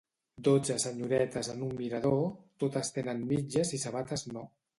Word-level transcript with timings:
Dotze 0.45 0.77
senyoretes 0.83 1.49
en 1.55 1.61
un 1.67 1.75
mirador, 1.83 2.25
totes 2.65 2.91
tenen 2.97 3.23
mitges 3.35 3.75
i 3.79 3.83
sabates 3.87 4.27
no. 4.33 4.49